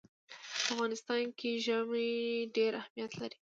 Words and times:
په 0.49 0.57
افغانستان 0.73 1.23
کې 1.39 1.51
ژمی 1.65 2.11
ډېر 2.55 2.71
اهمیت 2.81 3.11
لري. 3.21 3.37